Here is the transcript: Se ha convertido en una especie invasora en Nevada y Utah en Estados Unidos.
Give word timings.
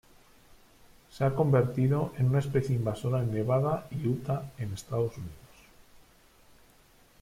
Se 1.11 1.23
ha 1.23 1.35
convertido 1.35 2.11
en 2.17 2.29
una 2.29 2.39
especie 2.39 2.75
invasora 2.75 3.19
en 3.19 3.31
Nevada 3.31 3.85
y 3.91 4.07
Utah 4.07 4.51
en 4.57 4.73
Estados 4.73 5.15
Unidos. 5.15 5.59